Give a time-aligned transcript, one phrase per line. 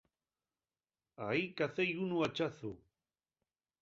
[1.27, 2.73] Ahí cacéi unu a ḷḷazu.